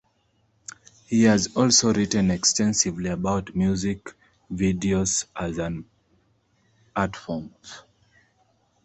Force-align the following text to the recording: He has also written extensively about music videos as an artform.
He 1.05 1.25
has 1.25 1.55
also 1.55 1.93
written 1.93 2.31
extensively 2.31 3.11
about 3.11 3.55
music 3.55 4.15
videos 4.51 5.25
as 5.35 5.59
an 5.59 5.85
artform. 6.95 7.51